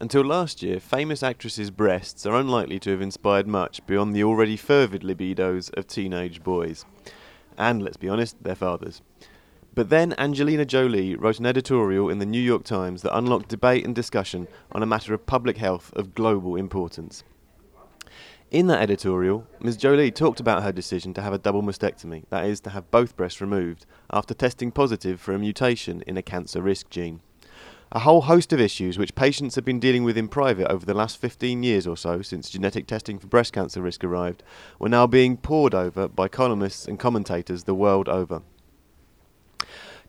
[0.00, 4.56] Until last year, famous actresses' breasts are unlikely to have inspired much beyond the already
[4.56, 6.84] fervid libidos of teenage boys.
[7.56, 9.02] And, let's be honest, their fathers.
[9.72, 13.84] But then Angelina Jolie wrote an editorial in the New York Times that unlocked debate
[13.84, 17.22] and discussion on a matter of public health of global importance.
[18.50, 19.76] In that editorial, Ms.
[19.76, 23.16] Jolie talked about her decision to have a double mastectomy, that is, to have both
[23.16, 27.20] breasts removed, after testing positive for a mutation in a cancer risk gene.
[27.92, 30.94] A whole host of issues which patients have been dealing with in private over the
[30.94, 34.42] last 15 years or so since genetic testing for breast cancer risk arrived
[34.78, 38.42] were now being pored over by columnists and commentators the world over.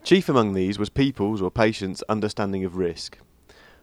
[0.04, 3.18] Chief among these was people's or patients' understanding of risk.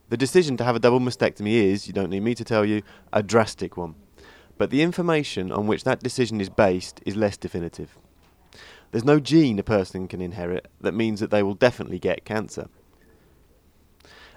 [0.08, 2.82] The decision to have a double mastectomy is, you don't need me to tell you,
[3.12, 3.94] a drastic one
[4.62, 7.98] but the information on which that decision is based is less definitive.
[8.90, 12.68] There's no gene a person can inherit that means that they will definitely get cancer.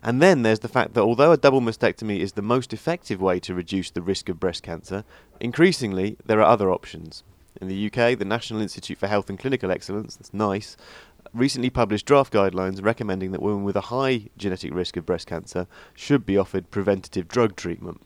[0.06, 3.40] And then there's the fact that although a double mastectomy is the most effective way
[3.40, 5.04] to reduce the risk of breast cancer,
[5.40, 7.24] increasingly there are other options.
[7.60, 10.78] In the UK, the National Institute for Health and Clinical Excellence, that's NICE,
[11.34, 15.66] recently published draft guidelines recommending that women with a high genetic risk of breast cancer
[15.96, 18.00] should be offered preventative drug treatment.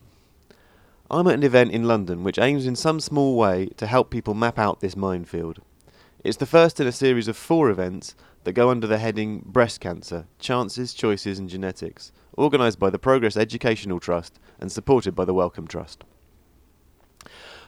[1.12, 4.34] I'm at an event in London which aims in some small way to help people
[4.34, 5.60] map out this minefield.
[6.24, 9.80] It's the first in a series of four events that go under the heading Breast
[9.80, 15.34] Cancer Chances, Choices and Genetics, organised by the Progress Educational Trust and supported by the
[15.34, 16.04] Wellcome Trust.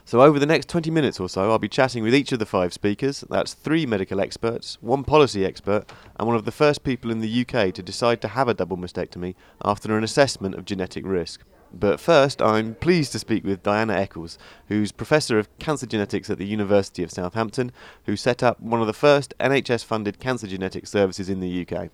[0.04, 2.46] So, over the next 20 minutes or so, I'll be chatting with each of the
[2.46, 3.24] five speakers.
[3.30, 5.84] That's three medical experts, one policy expert,
[6.16, 8.76] and one of the first people in the UK to decide to have a double
[8.76, 11.44] mastectomy after an assessment of genetic risk.
[11.74, 16.38] But first, I'm pleased to speak with Diana Eccles, who's Professor of Cancer Genetics at
[16.38, 17.72] the University of Southampton,
[18.04, 21.88] who set up one of the first NHS funded cancer genetics services in the UK.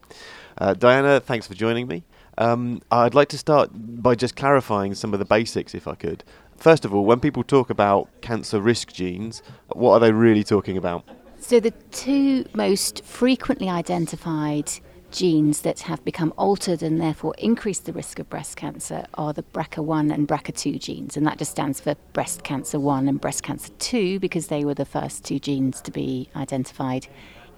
[0.59, 2.03] Uh, Diana, thanks for joining me.
[2.39, 6.25] Um, I'd like to start by just clarifying some of the basics, if I could.
[6.57, 10.77] First of all, when people talk about cancer risk genes, what are they really talking
[10.77, 11.05] about?
[11.41, 14.73] So, the two most frequently identified
[15.11, 19.43] genes that have become altered and therefore increase the risk of breast cancer are the
[19.43, 23.73] BRCA1 and BRCA2 genes, and that just stands for breast cancer 1 and breast cancer
[23.79, 27.07] 2 because they were the first two genes to be identified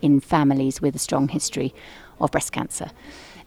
[0.00, 1.74] in families with a strong history
[2.20, 2.90] of breast cancer.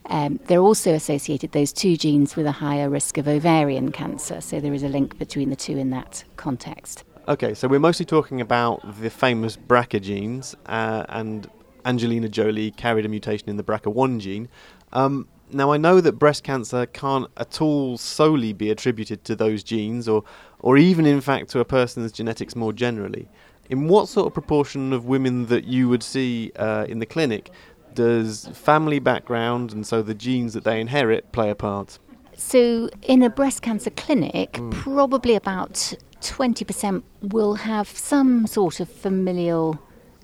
[0.06, 4.60] Um, they're also associated, those two genes, with a higher risk of ovarian cancer, so
[4.60, 7.04] there is a link between the two in that context.
[7.26, 11.48] Okay, so we're mostly talking about the famous BRCA genes uh, and
[11.84, 14.48] Angelina Jolie carried a mutation in the BRCA1 gene.
[14.92, 19.62] Um, now, I know that breast cancer can't at all solely be attributed to those
[19.62, 20.24] genes, or,
[20.60, 23.28] or even in fact to a person's genetics more generally.
[23.70, 27.50] In what sort of proportion of women that you would see uh, in the clinic
[27.94, 31.98] does family background and so the genes that they inherit play a part?
[32.36, 34.72] So, in a breast cancer clinic, mm.
[34.72, 39.78] probably about 20% will have some sort of familial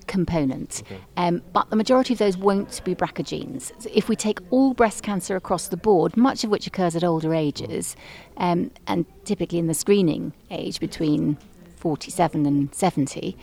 [0.07, 0.83] component.
[0.85, 0.99] Okay.
[1.17, 3.71] Um, but the majority of those won't be BRCA genes.
[3.79, 7.03] So if we take all breast cancer across the board, much of which occurs at
[7.03, 7.95] older ages,
[8.37, 11.37] um, and typically in the screening age between
[11.77, 13.37] 47 and 70,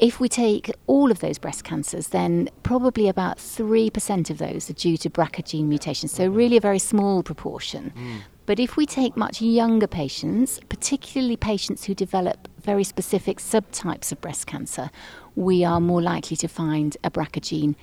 [0.00, 4.72] if we take all of those breast cancers, then probably about 3% of those are
[4.72, 7.92] due to BRCA gene mutations, so really a very small proportion.
[7.94, 8.20] Mm.
[8.46, 14.20] But if we take much younger patients, particularly patients who develop very specific subtypes of
[14.20, 14.90] breast cancer,
[15.34, 17.74] we are more likely to find a BRCA gene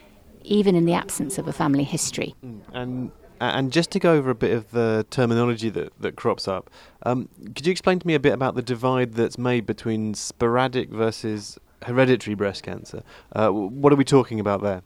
[0.43, 2.33] even in the absence of a family history.
[2.45, 3.11] Mm, and
[3.41, 6.69] and just to go over a bit of the terminology that, that crops up,
[7.03, 10.89] um, could you explain to me a bit about the divide that's made between sporadic
[10.89, 13.03] versus hereditary breast cancer?
[13.35, 14.81] Uh, what are we talking about there?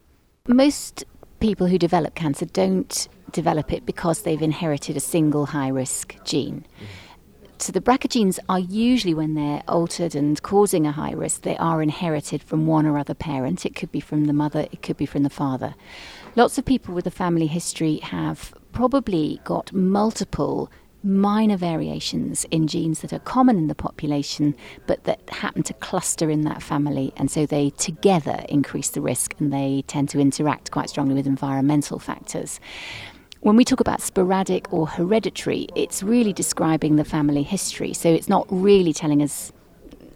[0.47, 1.05] Most
[1.39, 6.65] people who develop cancer don't develop it because they've inherited a single high risk gene.
[6.81, 7.10] Mm.
[7.61, 11.55] So the BRCA genes are usually, when they're altered and causing a high risk, they
[11.57, 13.67] are inherited from one or other parent.
[13.67, 15.75] It could be from the mother, it could be from the father.
[16.35, 20.71] Lots of people with a family history have probably got multiple
[21.03, 24.55] minor variations in genes that are common in the population
[24.85, 29.33] but that happen to cluster in that family and so they together increase the risk
[29.39, 32.59] and they tend to interact quite strongly with environmental factors.
[33.41, 37.91] When we talk about sporadic or hereditary, it's really describing the family history.
[37.91, 39.51] So it's not really telling us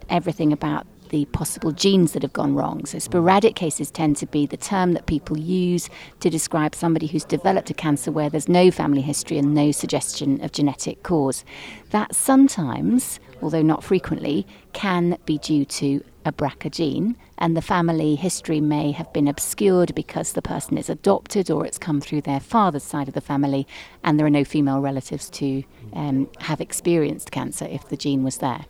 [0.10, 2.86] everything about the possible genes that have gone wrong.
[2.86, 5.89] So, sporadic cases tend to be the term that people use
[6.19, 10.44] to describe somebody who's developed a cancer where there's no family history and no suggestion
[10.44, 11.44] of genetic cause.
[11.89, 18.16] That sometimes, although not frequently, can be due to a BRCA gene, and the family
[18.16, 22.39] history may have been obscured because the person is adopted or it's come through their
[22.39, 23.68] father's side of the family,
[24.04, 25.63] and there are no female relatives to
[25.94, 28.66] um, have experienced cancer if the gene was there.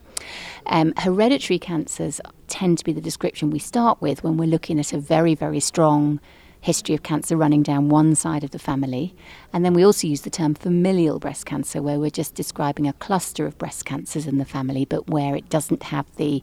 [0.66, 4.94] Um, hereditary cancers tend to be the description we start with when we're looking at
[4.94, 6.19] a very, very strong
[6.66, 9.16] history of cancer running down one side of the family.
[9.54, 12.94] And then we also use the term familial breast cancer, where we're just describing a
[12.94, 16.42] cluster of breast cancers in the family, but where it doesn't have the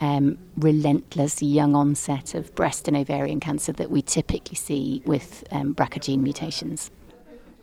[0.00, 5.74] um, relentless young onset of breast and ovarian cancer that we typically see with um,
[5.74, 6.90] BRCA gene mutations.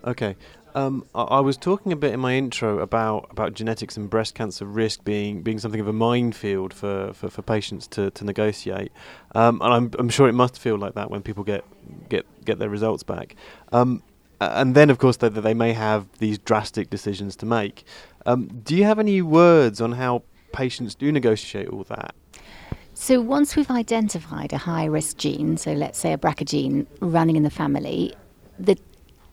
[0.05, 0.35] Okay.
[0.75, 4.65] Um, I, was talking a bit in my intro about, about genetics and breast cancer
[4.65, 8.91] risk being being something of a minefield for, for, for patients to, to negotiate,
[9.35, 11.63] um, and I'm, I'm sure it must feel like that when people get
[12.09, 13.35] get get their results back.
[13.71, 14.01] Um,
[14.41, 17.85] and then, of course, they, they may have these drastic decisions to make.
[18.25, 22.15] Um, do you have any words on how patients do negotiate all that?
[23.03, 27.35] So once we've identified a high risk gene, so let's say a BRCA gene running
[27.35, 28.13] in the family,
[28.57, 28.77] the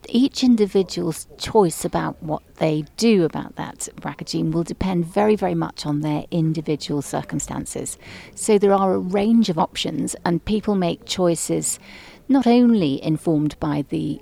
[0.09, 5.55] each individual's choice about what they do about that BRCA gene will depend very, very
[5.55, 7.97] much on their individual circumstances.
[8.35, 11.79] So there are a range of options, and people make choices
[12.27, 14.21] not only informed by the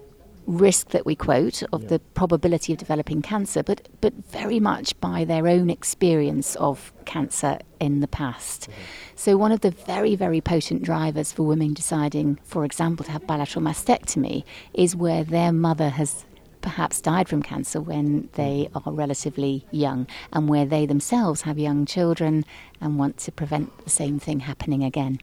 [0.50, 1.90] risk that we quote of yeah.
[1.90, 7.60] the probability of developing cancer, but, but very much by their own experience of cancer
[7.80, 8.64] in the past.
[8.64, 8.82] Mm-hmm.
[9.16, 13.28] So, one of the very, very potent drivers for women deciding, for example, to have
[13.28, 14.44] bilateral mastectomy
[14.74, 16.26] is where their mother has
[16.62, 18.82] perhaps died from cancer when they mm.
[18.86, 22.44] are relatively young and where they themselves have young children
[22.82, 25.20] and want to prevent the same thing happening again.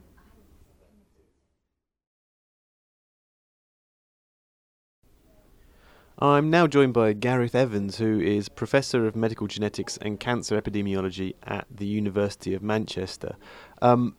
[6.18, 11.34] I'm now joined by Gareth Evans, who is Professor of Medical Genetics and Cancer Epidemiology
[11.42, 13.36] at the University of Manchester.
[13.82, 14.16] Um,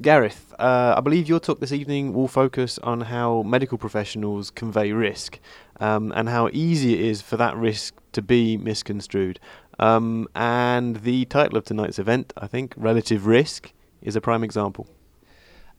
[0.00, 4.92] Gareth, uh, I believe your talk this evening will focus on how medical professionals convey
[4.92, 5.38] risk
[5.80, 9.38] um, and how easy it is for that risk to be misconstrued.
[9.78, 13.70] Um, and the title of tonight's event, I think, Relative Risk,
[14.00, 14.86] is a prime example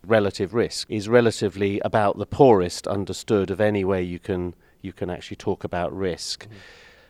[0.07, 5.09] relative risk is relatively about the poorest understood of any way you can you can
[5.09, 6.45] actually talk about risk.
[6.45, 6.55] Mm-hmm.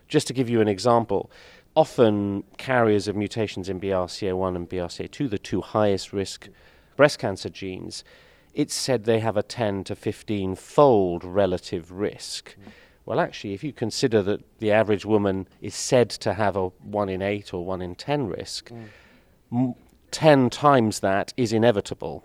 [0.08, 1.32] Just to give you an example,
[1.76, 6.50] often carriers of mutations in BRCA1 and BRCA2, the two highest risk
[6.96, 8.04] breast cancer genes,
[8.54, 12.52] it's said they have a 10 to 15 fold relative risk.
[12.52, 12.72] Mm.
[13.06, 17.10] Well, actually, if you consider that the average woman is said to have a 1
[17.10, 18.86] in 8 or 1 in 10 risk, mm.
[19.52, 19.76] m-
[20.12, 22.24] 10 times that is inevitable.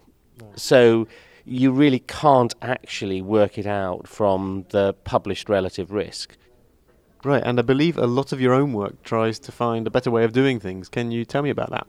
[0.56, 1.06] So
[1.44, 6.36] you really can't actually work it out from the published relative risk.
[7.22, 10.10] Right, and I believe a lot of your own work tries to find a better
[10.10, 10.88] way of doing things.
[10.88, 11.86] Can you tell me about that?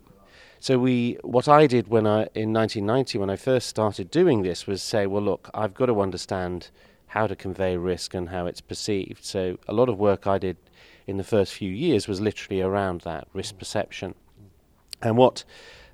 [0.60, 4.68] So we, what I did when I in 1990 when I first started doing this
[4.68, 6.70] was say, well, look, I've got to understand
[7.08, 9.26] how to convey risk and how it's perceived.
[9.26, 10.58] So a lot of work I did
[11.08, 14.14] in the first few years was literally around that risk perception,
[15.02, 15.44] and what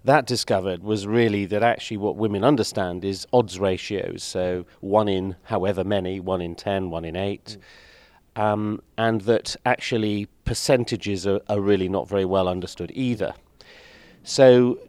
[0.07, 4.23] that discovered was really that actually what women understand is odds ratios.
[4.23, 7.57] So one in however many, one in ten, one in eight.
[8.35, 8.41] Mm.
[8.41, 13.33] Um, and that actually percentages are, are, really not very well understood either.
[14.23, 14.79] So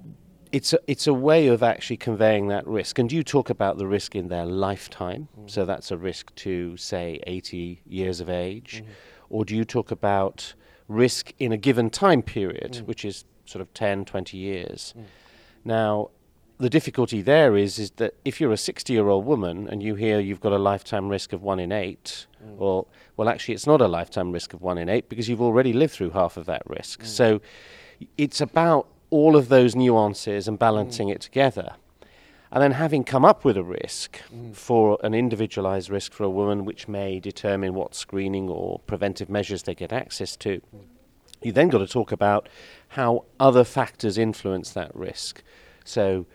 [0.53, 2.99] it's a, it's a way of actually conveying that risk.
[2.99, 5.29] And you talk about the risk in their lifetime.
[5.41, 5.51] Mm.
[5.51, 8.85] So that's a risk to, say, 80 years of age.
[8.85, 8.91] Mm.
[9.31, 10.55] Or do you talk about
[10.89, 12.87] risk in a given time period, mm.
[12.87, 14.95] which is sort of 10, 20 years.
[14.97, 15.05] Mm.
[15.65, 16.11] Now,
[16.59, 19.95] the difficulty there is is that if you're a 60 year old woman and you
[19.95, 22.57] hear you've got a lifetime risk of one in eight, mm.
[22.57, 25.73] well, well, actually, it's not a lifetime risk of one in eight because you've already
[25.73, 27.03] lived through half of that risk.
[27.03, 27.07] Mm.
[27.07, 27.41] So
[28.17, 31.13] it's about all of those nuances and balancing mm.
[31.13, 31.75] it together.
[32.51, 34.55] And then having come up with a risk mm.
[34.55, 39.65] for an individualized risk for a woman, which may determine what screening or preventive measures
[39.65, 40.81] they get access to, mm.
[41.43, 42.49] You then got to talk about
[42.89, 45.43] how other factors influence that risk.
[45.85, 46.27] So,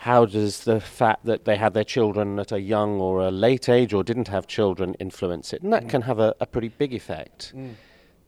[0.00, 3.68] how does the fact that they had their children at a young or a late
[3.68, 5.62] age or didn't have children influence it?
[5.62, 5.88] And that mm.
[5.88, 7.52] can have a, a, pretty big effect.
[7.56, 7.74] Mm.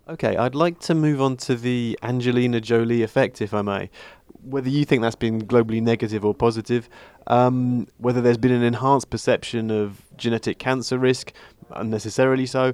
[0.09, 3.90] Okay, I'd like to move on to the Angelina Jolie effect, if I may.
[4.42, 6.88] Whether you think that's been globally negative or positive,
[7.26, 11.33] um, whether there's been an enhanced perception of genetic cancer risk,
[11.71, 12.73] unnecessarily so,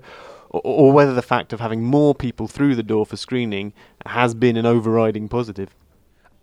[0.51, 3.73] or, or whether the fact of having more people through the door for screening
[4.07, 5.75] has been an overriding positive.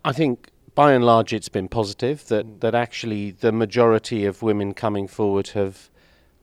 [0.03, 2.60] I think by and large it's been positive that, mm.
[2.62, 5.89] that actually the majority of women coming forward have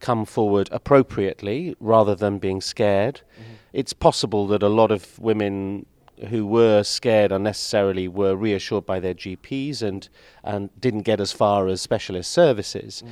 [0.01, 3.23] come forward appropriately rather than being scared.
[3.35, 3.55] Mm-hmm.
[3.73, 5.87] It's possible that a lot of women
[6.29, 10.09] who were scared unnecessarily were reassured by their GPs and
[10.43, 13.03] and didn't get as far as specialist services.
[13.05, 13.11] Mm.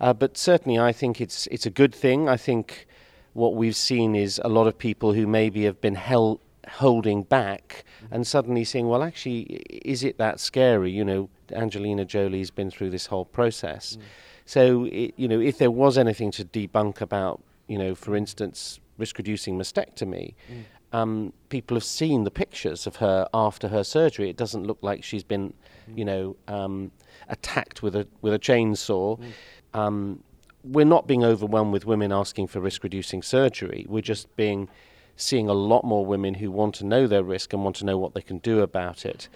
[0.00, 2.28] Uh, but certainly, I think it's it's a good thing.
[2.28, 2.86] I think
[3.34, 7.84] what we've seen is a lot of people who maybe have been held holding back
[8.02, 8.14] mm-hmm.
[8.14, 9.42] and suddenly saying, well, actually,
[9.84, 10.90] is it that scary?
[10.90, 13.96] You know, Angelina Jolie's been through this whole process.
[13.96, 14.02] Mm.
[14.46, 18.80] So, it, you know, if there was anything to debunk about, you know, for instance,
[18.98, 20.64] risk reducing mastectomy, mm.
[20.98, 24.30] um, people have seen the pictures of her after her surgery.
[24.30, 25.54] It doesn't look like she's been,
[25.90, 25.98] mm.
[25.98, 26.92] you know, um,
[27.28, 29.18] attacked with a, with a chainsaw.
[29.18, 29.78] Mm.
[29.78, 30.24] Um,
[30.64, 33.86] we're not being overwhelmed with women asking for risk reducing surgery.
[33.88, 34.68] We're just being
[35.16, 37.98] seeing a lot more women who want to know their risk and want to know
[37.98, 39.28] what they can do about it.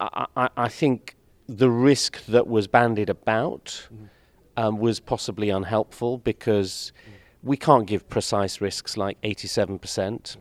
[0.00, 1.14] I, I, I think
[1.46, 4.08] the risk that was bandied about mm.
[4.56, 7.12] um, was possibly unhelpful because mm.
[7.42, 10.36] we can't give precise risks like 87%.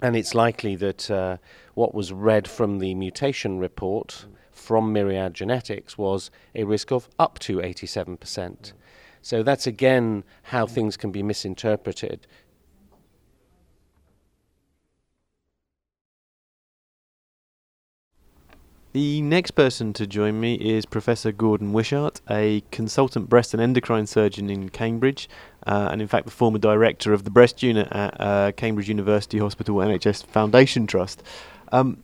[0.00, 1.36] And it's likely that uh,
[1.74, 7.38] what was read from the mutation report from Myriad Genetics was a risk of up
[7.40, 8.72] to 87%.
[9.22, 12.26] So that's again how things can be misinterpreted.
[18.92, 24.06] The next person to join me is Professor Gordon Wishart, a consultant breast and endocrine
[24.06, 25.30] surgeon in Cambridge,
[25.66, 29.38] uh, and in fact the former director of the breast unit at uh, Cambridge University
[29.38, 31.22] Hospital NHS Foundation Trust.
[31.70, 32.02] Um,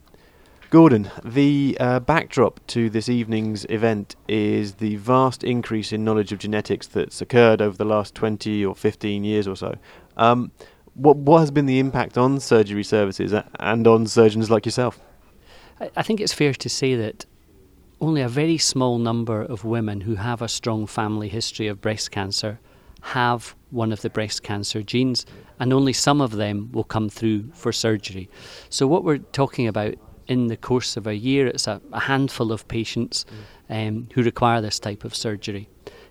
[0.71, 6.39] Gordon, the uh, backdrop to this evening's event is the vast increase in knowledge of
[6.39, 9.77] genetics that's occurred over the last 20 or 15 years or so.
[10.19, 10.53] Um,
[10.93, 15.01] what, what has been the impact on surgery services and on surgeons like yourself?
[15.97, 17.25] I think it's fair to say that
[17.99, 22.11] only a very small number of women who have a strong family history of breast
[22.11, 22.61] cancer
[23.01, 25.25] have one of the breast cancer genes,
[25.61, 28.29] and only some of them will come through for surgery.
[28.71, 29.95] So, what we're talking about
[30.29, 33.25] in the course of a year, it's a, a handful of patients
[33.71, 35.69] um, who require this type of surgery.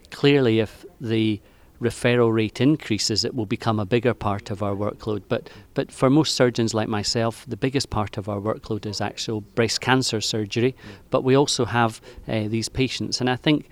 [0.10, 1.40] Clearly, if the
[1.82, 5.24] referral rate increases, it will become a bigger part of our workload.
[5.30, 9.42] But but for most surgeons like myself, the biggest part of our workload is actual
[9.42, 10.76] breast cancer surgery.
[11.10, 13.70] But we also have uh, these patients, and I think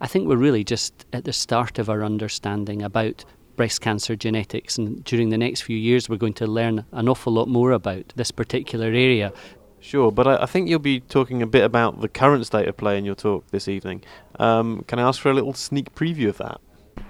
[0.00, 3.24] I think we're really just at the start of our understanding about
[3.56, 4.78] breast cancer genetics.
[4.78, 8.12] And during the next few years, we're going to learn an awful lot more about
[8.16, 9.32] this particular area.
[9.80, 12.76] Sure, but I, I, think you'll be talking a bit about the current state of
[12.76, 14.02] play in your talk this evening.
[14.38, 16.58] Um, can I ask for a little sneak preview of that?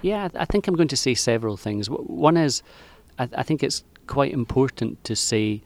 [0.01, 1.89] Yeah, I think I'm going to say several things.
[1.89, 2.63] One is,
[3.17, 5.61] I, I think it's quite important to say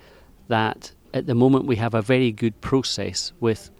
[0.49, 3.71] that at the moment we have a very good process with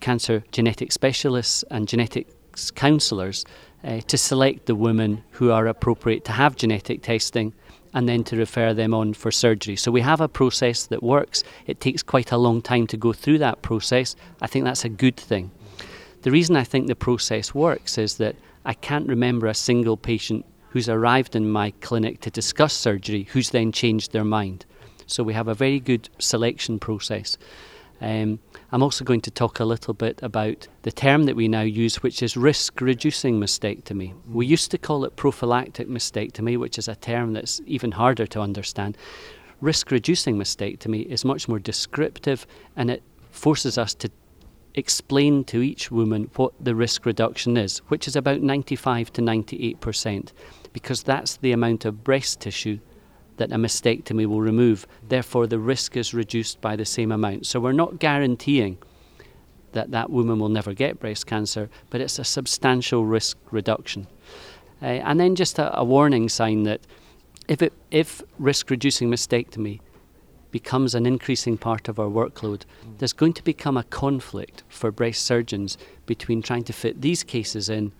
[0.00, 3.44] cancer genetic specialists and genetics counsellors
[3.84, 7.52] uh, to select the women who are appropriate to have genetic testing
[7.94, 9.76] and then to refer them on for surgery.
[9.76, 11.44] So we have a process that works.
[11.66, 14.16] It takes quite a long time to go through that process.
[14.40, 15.50] I think that's a good thing.
[16.22, 20.46] The reason I think the process works is that I can't remember a single patient
[20.70, 24.64] who's arrived in my clinic to discuss surgery who's then changed their mind.
[25.06, 27.36] So we have a very good selection process.
[28.02, 28.40] Um,
[28.72, 32.02] I'm also going to talk a little bit about the term that we now use,
[32.02, 34.12] which is risk reducing mastectomy.
[34.28, 38.40] We used to call it prophylactic mastectomy, which is a term that's even harder to
[38.40, 38.98] understand.
[39.60, 42.44] Risk reducing mastectomy is much more descriptive
[42.74, 44.10] and it forces us to
[44.74, 50.32] explain to each woman what the risk reduction is, which is about 95 to 98%,
[50.72, 52.80] because that's the amount of breast tissue
[53.42, 54.86] that a mastectomy will remove.
[55.08, 57.46] Therefore, the risk is reduced by the same amount.
[57.46, 58.78] So, we're not guaranteeing
[59.72, 64.06] that that woman will never get breast cancer, but it's a substantial risk reduction.
[64.80, 66.80] Uh, and then just a, a warning sign that
[67.48, 69.80] if, it, if risk reducing mastectomy
[70.52, 72.62] becomes an increasing part of our workload,
[72.98, 77.68] there's going to become a conflict for breast surgeons between trying to fit these cases
[77.68, 77.92] in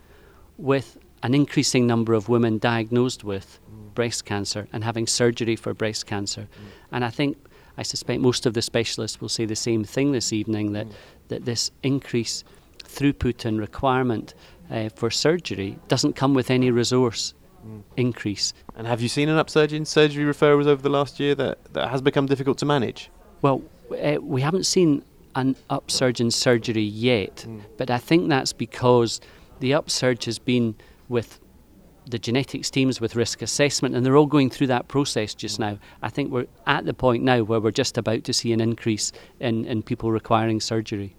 [0.57, 3.59] with an increasing number of women diagnosed with.
[3.93, 6.41] Breast cancer and having surgery for breast cancer.
[6.41, 6.67] Mm.
[6.91, 7.37] And I think,
[7.77, 10.93] I suspect most of the specialists will say the same thing this evening that, mm.
[11.29, 12.43] that this increase
[12.83, 14.33] throughput and requirement
[14.69, 17.33] uh, for surgery doesn't come with any resource
[17.65, 17.81] mm.
[17.97, 18.53] increase.
[18.75, 21.89] And have you seen an upsurge in surgery referrals over the last year that, that
[21.89, 23.09] has become difficult to manage?
[23.41, 25.03] Well, uh, we haven't seen
[25.35, 27.61] an upsurge in surgery yet, mm.
[27.77, 29.19] but I think that's because
[29.59, 30.75] the upsurge has been
[31.09, 31.39] with
[32.05, 35.77] the genetics teams with risk assessment, and they're all going through that process just now.
[36.01, 39.11] I think we're at the point now where we're just about to see an increase
[39.39, 41.15] in, in people requiring surgery.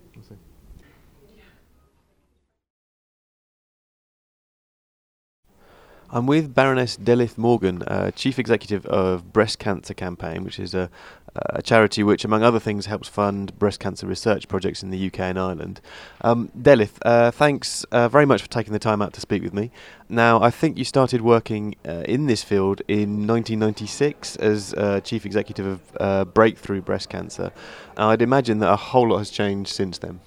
[6.15, 10.89] I'm with Baroness Delyth Morgan, uh, Chief Executive of Breast Cancer Campaign, which is a,
[11.35, 15.19] a, charity which, among other things, helps fund breast cancer research projects in the UK
[15.19, 15.81] and Ireland.
[16.21, 19.53] Um, Delyth, uh, thanks uh, very much for taking the time out to speak with
[19.53, 19.73] me.
[20.09, 25.27] Now, I think you started working uh, in this field in 1996 as uh, Chief
[25.27, 27.51] Executive of uh, Breakthrough Breast Cancer.
[27.97, 30.21] I'd imagine that a whole lot has changed since then.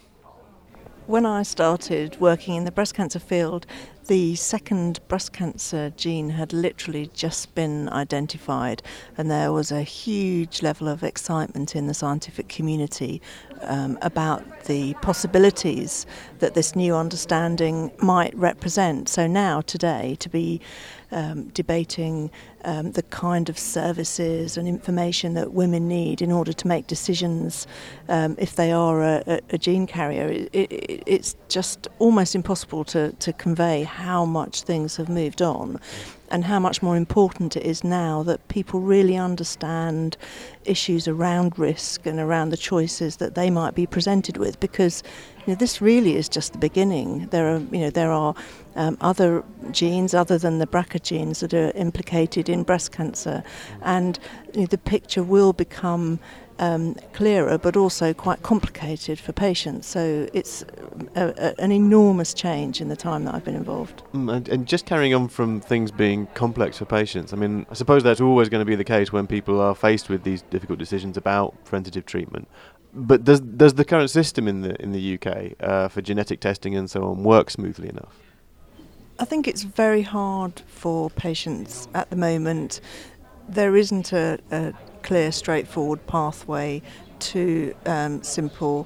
[1.06, 3.66] When I started working in the breast cancer field,
[4.08, 8.82] the second breast cancer gene had literally just been identified,
[9.18, 13.22] and there was a huge level of excitement in the scientific community
[13.64, 16.06] um, about the possibilities
[16.40, 19.10] that this new understanding might represent.
[19.10, 20.62] So, now, today, to be
[21.12, 22.30] um, debating
[22.66, 27.66] um, the kind of services and information that women need in order to make decisions
[28.10, 30.28] um, if they are a, a gene carrier.
[30.28, 35.80] It, it, it's just almost impossible to, to convey how much things have moved on
[36.30, 40.16] and how much more important it is now that people really understand
[40.66, 45.02] issues around risk and around the choices that they might be presented with because
[45.46, 47.28] you know, this really is just the beginning.
[47.28, 48.36] There are, you know, there are
[48.76, 53.44] um, other genes other than the BRCA genes that are implicated in breast cancer,
[53.82, 54.20] and
[54.54, 56.20] you know, the picture will become
[56.60, 59.88] um, clearer, but also quite complicated for patients.
[59.88, 60.64] So it's
[61.16, 64.04] a, a, an enormous change in the time that I've been involved.
[64.14, 67.74] Mm, and, and, just carrying on from things being complex for patients, I mean, I
[67.74, 70.80] suppose that's always going to be the case when people are faced with these difficult
[70.80, 72.48] decisions about preventative treatment.
[72.94, 76.76] But does does the current system in the in the UK uh, for genetic testing
[76.76, 78.16] and so on work smoothly enough?
[79.20, 82.82] I think it's very hard for patients at the moment.
[83.50, 84.74] There isn't a, a
[85.08, 86.82] clear, straightforward pathway
[87.18, 88.86] to um, simple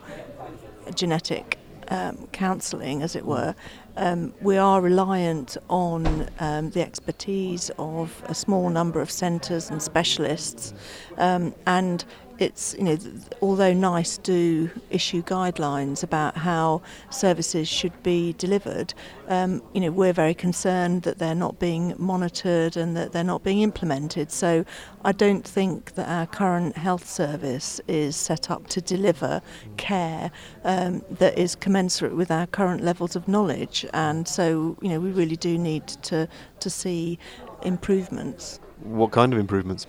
[0.93, 3.55] genetic um, counselling, as it were.
[3.97, 9.81] Um, we are reliant on um, the expertise of a small number of centres and
[9.81, 10.75] specialists,
[11.17, 12.05] um, and
[12.41, 12.98] it's you know
[13.41, 16.81] although NICE do issue guidelines about how
[17.12, 18.93] services should be delivered,
[19.27, 23.43] um, you know we're very concerned that they're not being monitored and that they're not
[23.43, 24.31] being implemented.
[24.31, 24.65] So
[25.05, 29.42] I don't think that our current health service is set up to deliver
[29.77, 30.31] care
[30.63, 35.11] um, that is commensurate with our current levels of knowledge, and so you know we
[35.11, 36.27] really do need to
[36.59, 37.20] to see
[37.61, 38.59] improvements.
[38.81, 39.85] What kind of improvements?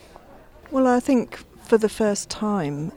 [0.70, 2.92] Well, I think for the first time,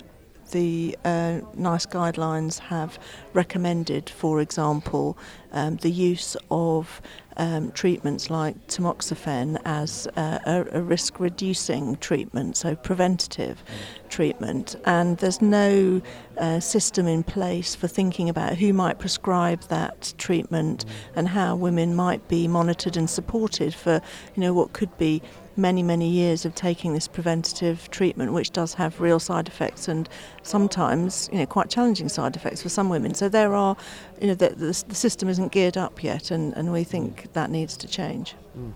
[0.52, 3.00] the uh, NICE guidelines have
[3.32, 5.18] recommended, for example,
[5.54, 7.02] um, the use of
[7.38, 13.64] um, treatments like tamoxifen as uh, a, a risk reducing treatment, so preventative
[14.10, 14.76] treatment.
[14.84, 16.02] And there's no
[16.38, 20.84] uh, system in place for thinking about who might prescribe that treatment
[21.16, 24.02] and how women might be monitored and supported for
[24.36, 25.22] you know what could be
[25.58, 30.10] many, many years of taking this preventative treatment, which does have real side effects and
[30.44, 33.14] sometimes, you know, quite challenging side effects for some women.
[33.14, 33.76] So there are,
[34.22, 37.50] you know, the, the, the system isn't geared up yet, and, and we think that
[37.50, 38.36] needs to change.
[38.58, 38.74] Mm.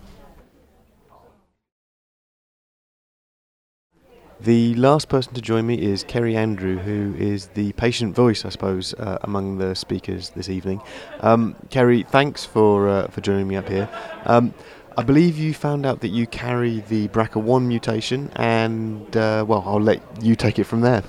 [4.42, 8.50] The last person to join me is Kerry Andrew, who is the patient voice, I
[8.50, 10.82] suppose, uh, among the speakers this evening.
[11.20, 13.90] Um, Kerry, thanks for uh, for joining me up here.
[14.24, 14.54] Um,
[15.00, 19.80] I believe you found out that you carry the BRCA1 mutation, and uh, well, I'll
[19.80, 21.04] let you take it from there.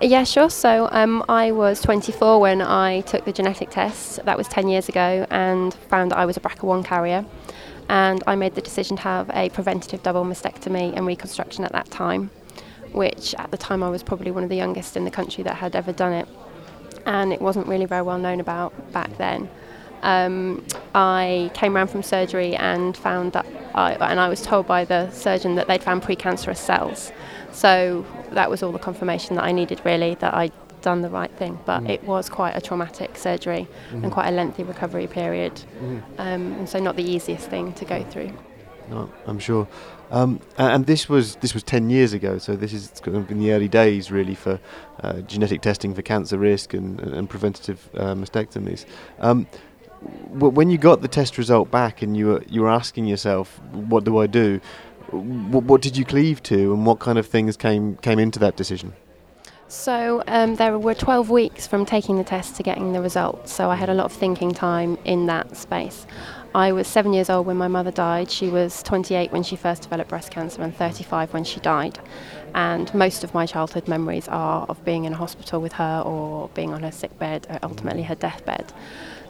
[0.00, 0.50] Yeah, sure.
[0.50, 4.24] So um, I was 24 when I took the genetic test.
[4.24, 7.24] That was 10 years ago, and found that I was a BRCA1 carrier.
[7.88, 11.92] And I made the decision to have a preventative double mastectomy and reconstruction at that
[11.92, 12.28] time,
[12.90, 15.54] which at the time I was probably one of the youngest in the country that
[15.54, 16.26] had ever done it.
[17.06, 19.48] And it wasn't really very well known about back then
[20.02, 24.84] um, I came around from surgery and found that, I, and I was told by
[24.84, 27.12] the surgeon that they'd found precancerous cells.
[27.52, 31.30] So that was all the confirmation that I needed, really, that I'd done the right
[31.30, 31.58] thing.
[31.64, 31.90] But mm.
[31.90, 34.04] it was quite a traumatic surgery mm-hmm.
[34.04, 35.98] and quite a lengthy recovery period, mm-hmm.
[36.18, 38.32] um, and so not the easiest thing to go through.
[38.90, 39.68] No, I'm sure.
[40.10, 43.68] Um, and this was this was 10 years ago, so this is in the early
[43.68, 44.60] days, really, for
[45.02, 48.84] uh, genetic testing for cancer risk and, and preventative uh, mastectomies.
[49.20, 49.46] Um,
[50.32, 54.04] when you got the test result back and you were you were asking yourself, what
[54.04, 54.60] do I do?
[55.10, 58.56] What, what did you cleave to, and what kind of things came came into that
[58.56, 58.94] decision?
[59.68, 63.52] So um, there were 12 weeks from taking the test to getting the results.
[63.52, 66.06] So I had a lot of thinking time in that space.
[66.54, 68.30] I was seven years old when my mother died.
[68.30, 71.98] She was 28 when she first developed breast cancer and 35 when she died.
[72.54, 76.50] And most of my childhood memories are of being in a hospital with her or
[76.50, 78.70] being on her sick bed, ultimately her deathbed.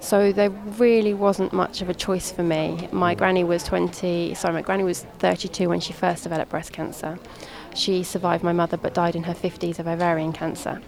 [0.03, 2.89] So there really wasn't much of a choice for me.
[2.91, 7.21] My granny was 20, sorry, my granny was 32 when she first developed breast cancer.
[7.73, 10.83] She survived my mother but died in her 50s of ovarian cancer.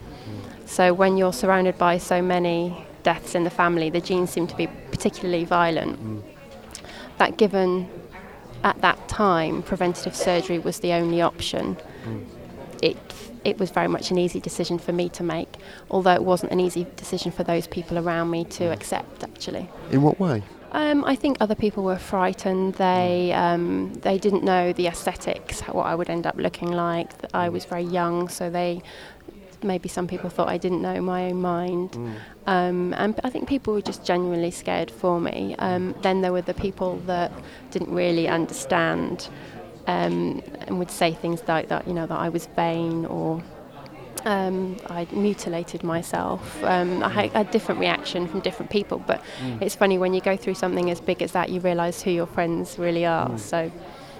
[0.66, 4.56] So when you're surrounded by so many deaths in the family, the genes seem to
[4.56, 6.24] be particularly violent.
[7.18, 7.88] That given
[8.64, 11.76] at that time preventative surgery was the only option,
[12.82, 12.98] it
[13.44, 15.56] it was very much an easy decision for me to make,
[15.90, 19.68] although it wasn't an easy decision for those people around me to accept actually.
[19.90, 20.42] In what way?
[20.72, 22.74] Um, I think other people were frightened.
[22.74, 27.10] They um, they didn't know the aesthetics, what I would end up looking like.
[27.32, 28.82] I was very young, so they
[29.62, 31.96] maybe some people thought I didn't know my own mind.
[32.46, 35.54] Um, and I think people were just genuinely scared for me.
[35.58, 37.32] Um, then there were the people that
[37.70, 39.28] didn't really understand
[39.86, 43.42] um, and would say things like that, you know, that I was vain or
[44.24, 46.62] um, I mutilated myself.
[46.64, 49.22] Um, I had a different reaction from different people, but
[49.60, 52.26] it's funny when you go through something as big as that, you realise who your
[52.26, 53.36] friends really are.
[53.38, 53.70] So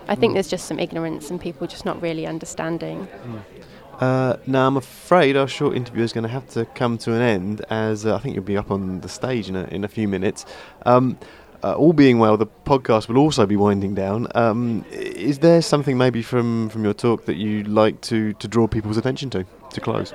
[0.07, 3.09] I think there's just some ignorance and people just not really understanding.
[4.01, 7.23] Uh, now, I'm afraid our short interview is going to have to come to an
[7.23, 9.89] end as uh, I think you'll be up on the stage in a, in a
[9.89, 10.45] few minutes.
[10.85, 11.17] Um,
[11.65, 14.29] uh, all being well, the podcast will also be winding down.
[14.35, 18.67] Um, is there something maybe from, from your talk that you'd like to, to draw
[18.67, 20.13] people's attention to to close?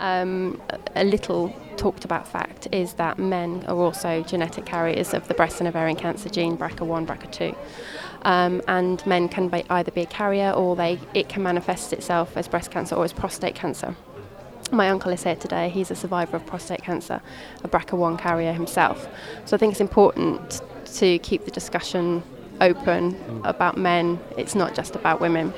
[0.00, 0.60] Um,
[0.96, 5.60] a little talked about fact is that men are also genetic carriers of the breast
[5.60, 7.56] and ovarian cancer gene BRCA1, BRCA2.
[8.22, 12.36] Um, and men can be, either be a carrier or they, it can manifest itself
[12.36, 13.94] as breast cancer or as prostate cancer.
[14.72, 15.68] My uncle is here today.
[15.68, 17.20] He's a survivor of prostate cancer,
[17.62, 19.06] a BRCA1 carrier himself.
[19.44, 20.62] So I think it's important
[20.98, 22.22] to keep the discussion
[22.60, 24.18] open about men.
[24.36, 25.52] It's not just about women.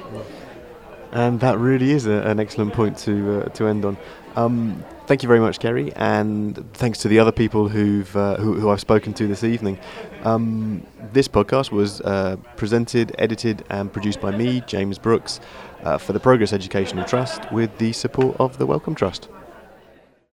[1.13, 3.99] And that really is a, an excellent point to uh, to end on.
[4.35, 8.59] Um, thank you very much, Kerry, and thanks to the other people who've uh, who,
[8.59, 9.79] who I've spoken to this evening.
[10.23, 15.39] Um, this podcast was uh, presented, edited, and produced by me, James Brooks,
[15.83, 19.29] uh, for the Progress Educational Trust, with the support of the Wellcome Trust.